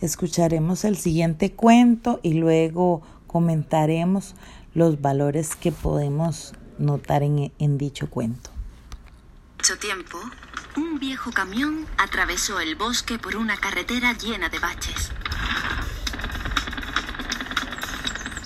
Escucharemos 0.00 0.84
el 0.84 0.96
siguiente 0.96 1.52
cuento 1.52 2.20
y 2.22 2.34
luego 2.34 3.02
comentaremos 3.26 4.34
los 4.74 5.00
valores 5.00 5.56
que 5.56 5.72
podemos 5.72 6.52
notar 6.78 7.22
en, 7.22 7.78
dicho 7.78 8.10
cuento. 8.10 8.50
Mucho 9.56 9.78
tiempo, 9.78 10.18
un 10.76 10.98
viejo 10.98 11.32
camión 11.32 11.86
atravesó 11.96 12.60
el 12.60 12.76
bosque 12.76 13.18
por 13.18 13.36
una 13.36 13.56
carretera 13.56 14.12
llena 14.12 14.48
de 14.50 14.58
baches. 14.58 15.12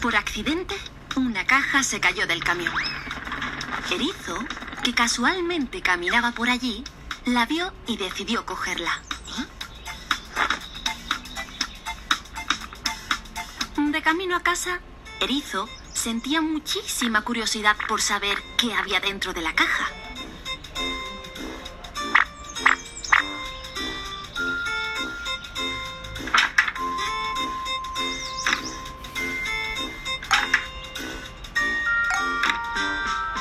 Por 0.00 0.16
accidente, 0.16 0.76
una 1.16 1.44
caja 1.46 1.82
se 1.82 2.00
cayó 2.00 2.26
del 2.26 2.42
camión. 2.42 2.72
Erizo, 3.92 4.38
que 4.84 4.94
casualmente 4.94 5.82
caminaba 5.82 6.30
por 6.32 6.48
allí, 6.48 6.84
la 7.26 7.44
vio 7.44 7.72
y 7.86 7.96
decidió 7.96 8.46
cogerla. 8.46 9.02
De 14.00 14.04
camino 14.04 14.34
a 14.34 14.40
casa, 14.40 14.80
Erizo 15.20 15.68
sentía 15.92 16.40
muchísima 16.40 17.20
curiosidad 17.20 17.76
por 17.86 18.00
saber 18.00 18.42
qué 18.56 18.72
había 18.72 18.98
dentro 18.98 19.34
de 19.34 19.42
la 19.42 19.54
caja. 19.54 19.90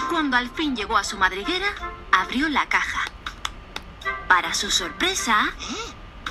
Cuando 0.10 0.36
al 0.36 0.50
fin 0.50 0.76
llegó 0.76 0.98
a 0.98 1.06
su 1.06 1.18
madriguera, 1.18 1.68
abrió 2.12 2.50
la 2.50 2.68
caja. 2.68 3.06
Para 4.28 4.54
su 4.54 4.70
sorpresa, 4.70 5.54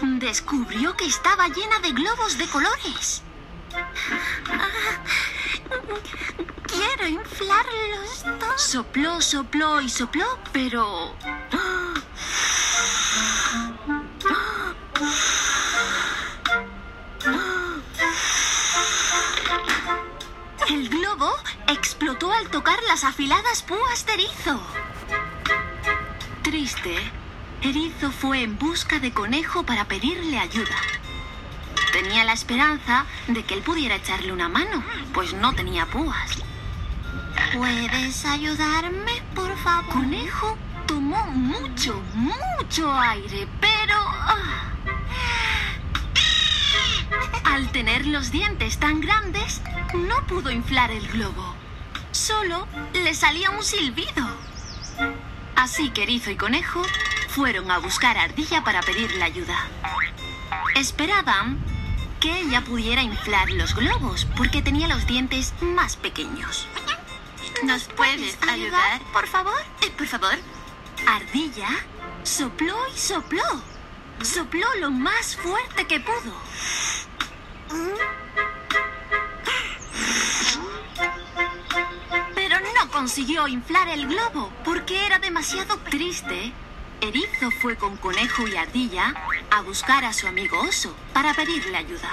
descubrió 0.03 0.95
que 0.99 1.07
estaba 1.07 1.49
llena 1.49 1.79
de 1.79 1.93
globos 1.93 2.37
de 2.37 2.47
colores. 2.49 3.23
Quiero 6.67 7.07
inflarlos 7.07 8.23
todos. 8.23 8.63
Sopló, 8.63 9.21
sopló 9.21 9.81
y 9.81 9.89
sopló, 9.89 10.27
pero... 10.53 11.15
El 20.69 20.89
globo 20.89 21.35
explotó 21.69 22.33
al 22.33 22.49
tocar 22.51 22.79
las 22.89 23.05
afiladas 23.05 23.63
púas 23.63 24.05
de 24.07 24.15
Erizo. 24.15 24.61
Triste, 26.43 26.97
Erizo 27.63 28.11
fue 28.11 28.43
en 28.43 28.59
busca 28.59 28.99
de 28.99 29.13
Conejo 29.13 29.65
para 29.65 29.87
pedirle 29.87 30.39
ayuda. 30.39 30.77
Tenía 31.93 32.25
la 32.25 32.33
esperanza 32.33 33.07
de 33.29 33.45
que 33.45 33.55
él 33.55 33.63
pudiera 33.63 33.97
echarle 33.97 34.33
una 34.33 34.49
mano, 34.49 34.85
pues 35.13 35.33
no 35.33 35.55
tenía 35.55 35.87
púas. 35.87 36.39
¿Puedes 37.55 38.25
ayudarme, 38.25 39.23
por 39.35 39.57
favor? 39.57 39.95
Conejo 39.95 40.57
tomó 40.87 41.25
mucho, 41.27 42.03
mucho 42.15 42.93
aire, 42.93 43.49
pero... 43.61 43.95
ah. 43.97 44.65
Al 47.45 47.73
tener 47.73 48.07
los 48.07 48.31
dientes 48.31 48.79
tan 48.79 49.01
grandes, 49.01 49.63
no 49.95 50.27
pudo 50.27 50.51
inflar 50.51 50.91
el 50.91 51.09
globo. 51.09 51.55
Solo 52.11 52.67
le 52.93 53.15
salía 53.15 53.51
un 53.51 53.63
silbido. 53.63 54.27
Así 55.57 55.91
que 55.91 56.03
Erizo 56.03 56.31
y 56.31 56.37
Conejo 56.37 56.83
fueron 57.29 57.71
a 57.71 57.79
buscar 57.79 58.19
a 58.19 58.25
Ardilla 58.25 58.63
para 58.63 58.81
pedirle 58.83 59.23
ayuda. 59.23 59.57
Esperaban 60.75 61.59
que 62.21 62.41
ella 62.41 62.63
pudiera 62.63 63.03
inflar 63.03 63.51
los 63.51 63.75
globos 63.75 64.27
porque 64.37 64.63
tenía 64.63 64.89
los 64.89 65.07
dientes 65.07 65.55
más 65.61 65.97
pequeños. 65.97 66.67
¿Nos 67.65 67.85
puedes 67.85 68.39
ayudar, 68.49 69.01
por 69.13 69.27
favor? 69.27 69.61
Eh, 69.83 69.91
por 69.97 70.07
favor. 70.07 70.35
Ardilla 71.07 71.69
sopló 72.23 72.77
y 72.95 72.99
sopló. 72.99 73.43
Sopló 74.23 74.67
lo 74.81 74.91
más 74.91 75.37
fuerte 75.37 75.87
que 75.87 76.01
pudo. 76.01 76.35
Pero 82.35 82.57
no 82.61 82.91
consiguió 82.91 83.47
inflar 83.47 83.89
el 83.89 84.07
globo 84.09 84.53
porque 84.65 85.07
era 85.07 85.19
demasiado 85.19 85.79
triste. 85.79 86.53
Erizo 87.01 87.51
fue 87.51 87.77
con 87.77 87.97
Conejo 87.97 88.49
y 88.49 88.57
Ardilla 88.57 89.15
a 89.51 89.63
buscar 89.63 90.05
a 90.05 90.13
su 90.13 90.27
amigo 90.27 90.61
Oso 90.61 90.95
para 91.13 91.33
pedirle 91.33 91.77
ayuda. 91.77 92.11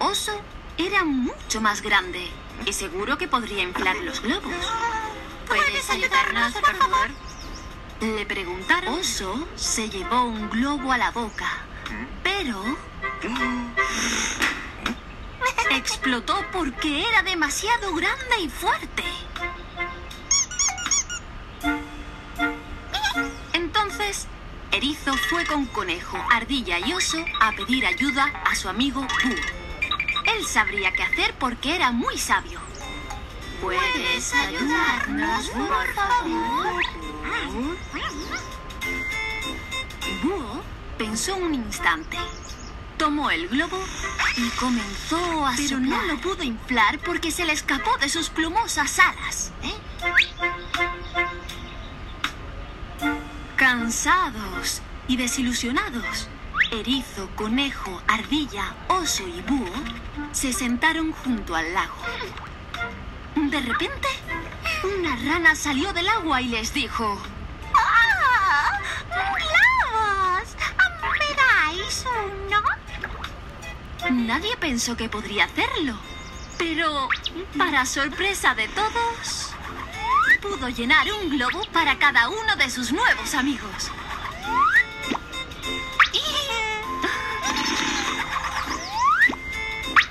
Oso 0.00 0.40
era 0.76 1.04
mucho 1.04 1.60
más 1.60 1.80
grande 1.80 2.28
y 2.66 2.72
seguro 2.72 3.16
que 3.16 3.28
podría 3.28 3.62
inflar 3.62 3.96
los 3.96 4.20
globos. 4.20 4.52
¿Puedes 5.46 5.88
ayudarnos, 5.88 6.52
por 6.52 6.76
favor? 6.76 7.10
Le 8.00 8.26
preguntaron. 8.26 8.94
Oso 8.94 9.46
se 9.54 9.88
llevó 9.88 10.24
un 10.24 10.50
globo 10.50 10.90
a 10.90 10.98
la 10.98 11.12
boca, 11.12 11.58
pero 12.24 12.60
explotó 15.70 16.44
porque 16.52 17.06
era 17.08 17.22
demasiado 17.22 17.94
grande 17.94 18.40
y 18.40 18.48
fuerte. 18.48 19.04
Erizo 24.72 25.16
fue 25.16 25.44
con 25.46 25.66
Conejo, 25.66 26.16
Ardilla 26.30 26.78
y 26.78 26.92
Oso 26.92 27.24
a 27.40 27.52
pedir 27.52 27.84
ayuda 27.86 28.26
a 28.44 28.54
su 28.54 28.68
amigo 28.68 29.00
Búho. 29.00 29.34
Él 30.26 30.46
sabría 30.46 30.92
qué 30.92 31.02
hacer 31.02 31.34
porque 31.38 31.74
era 31.74 31.90
muy 31.90 32.16
sabio. 32.16 32.60
¿Puedes 33.60 34.32
ayudarnos, 34.32 35.48
por 35.48 35.94
favor? 35.94 36.84
Búho 40.22 40.62
pensó 40.96 41.36
un 41.36 41.54
instante. 41.54 42.16
Tomó 42.96 43.30
el 43.30 43.48
globo 43.48 43.82
y 44.36 44.48
comenzó 44.50 45.46
a 45.46 45.54
Pero 45.56 45.80
no 45.80 46.00
lo 46.02 46.16
pudo 46.18 46.44
inflar 46.44 46.98
porque 47.00 47.30
se 47.30 47.44
le 47.44 47.54
escapó 47.54 47.96
de 47.98 48.08
sus 48.08 48.28
plumosas 48.28 48.98
alas. 48.98 49.52
Cansados 53.60 54.80
y 55.06 55.18
desilusionados, 55.18 56.28
Erizo, 56.72 57.28
Conejo, 57.36 58.00
Ardilla, 58.08 58.74
Oso 58.88 59.28
y 59.28 59.42
Búho 59.42 59.70
se 60.32 60.54
sentaron 60.54 61.12
junto 61.12 61.54
al 61.54 61.74
lago. 61.74 61.94
De 63.34 63.60
repente, 63.60 64.08
una 64.82 65.14
rana 65.14 65.54
salió 65.54 65.92
del 65.92 66.08
agua 66.08 66.40
y 66.40 66.48
les 66.48 66.72
dijo... 66.72 67.20
¡Ah! 67.74 68.80
¿Me 71.18 71.36
dais 71.36 72.06
uno? 72.24 72.62
Nadie 74.10 74.56
pensó 74.56 74.96
que 74.96 75.10
podría 75.10 75.44
hacerlo. 75.44 76.00
Pero, 76.56 77.10
para 77.58 77.84
sorpresa 77.84 78.54
de 78.54 78.68
todos, 78.68 79.52
pudo 80.40 80.68
llenar 80.68 81.06
un 81.12 81.30
globo 81.30 81.62
para 81.72 81.98
cada 81.98 82.28
uno 82.28 82.56
de 82.56 82.70
sus 82.70 82.92
nuevos 82.92 83.34
amigos. 83.34 83.90